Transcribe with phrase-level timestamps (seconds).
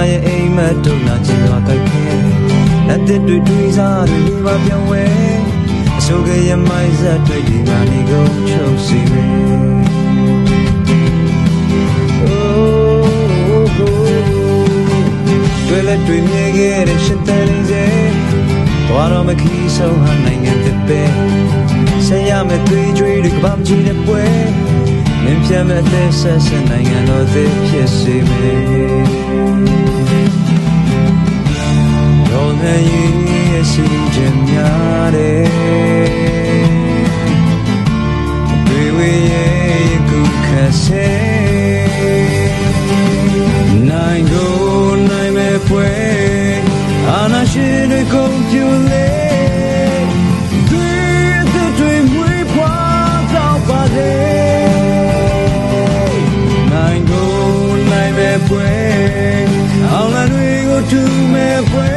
[0.00, 2.04] နာရဲ့အိမ်မက်တို့နာချင်ရွာတိုက်ခဲ
[2.88, 5.04] လက်သက်တွေတွေးစားတွေလေးပါပြောင်းဝဲ
[5.98, 9.34] အဆိုးကရမိုက်ဆက်တွေဒီနာနေကုန်ချုပ်စီမယ်
[12.22, 13.04] Oh,
[13.54, 14.08] oh, oh.
[15.68, 17.84] တွေ့လက်တွေ့မြင်ခဲ့တဲ့ရှင်တန်လေးစေ
[18.88, 21.02] သွားတော့မခီးဆုံးဟာနိုင်ငံတစ်ပဲ
[22.06, 24.24] ဆရာမသွေးကြွေးတွေကဘာမှကြည့်တဲ့ပွဲ
[25.50, 28.62] မင်းပြမဲ့တဲ့ဆက်ဆက်နိုင်ငံတော်သေးဖြစ်စေမယ်
[32.30, 33.84] ရောနေရဲ့စီ
[34.14, 35.46] ခြင်းများတဲ့
[38.66, 40.48] တွေ့ဝေရဲ့ကုခ
[40.82, 41.10] ဆဲ
[43.88, 44.54] နိုင်ကို
[45.08, 45.90] နိုင်မဲ့ပွဲ
[47.08, 48.99] အာနာရှင်တွေကုန်ပြူလေ
[60.90, 61.89] တွေကို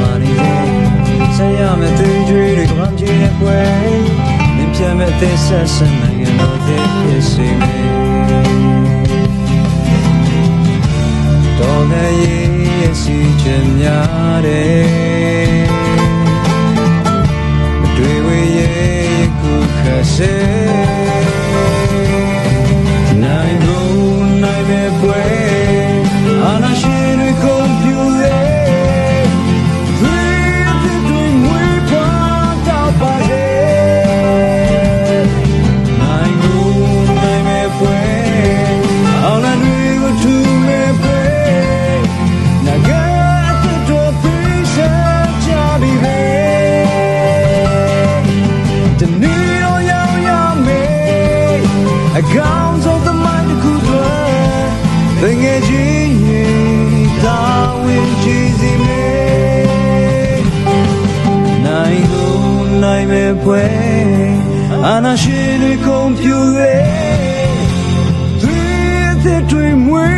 [0.00, 0.66] မာနေတယ်
[1.36, 3.60] ဆက်ရမယ့်သူကြွေးတွေကမှကြည့်တဲ့ပွဲ
[4.56, 7.88] မင်းပြမဲ့သစ္စာစနိုင်ငံတော်တဲ့ဖြစ်စေမယ်
[11.58, 14.87] တော်လည်းရဲ့စီချင်များတယ်
[52.20, 54.30] အကောင်းဆုံးသမိုင်းတစ်ခုတွင်
[55.20, 57.40] တငယ်ချင်းရင်သာ
[57.82, 60.40] ဝင်ကြည့်စီမယ်
[61.66, 63.64] နိုင်လို့နိုင်မဲ့ပွဲ
[64.86, 66.76] အနာရှင်တွေကုန်ပြူလေ
[68.42, 70.17] သွေးသစ်တွေမွေး